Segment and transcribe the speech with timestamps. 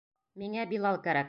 [0.43, 1.19] Миңә Билал кәрәк.